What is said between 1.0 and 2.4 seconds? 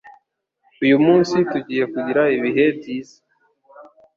munsi, tugiye kugira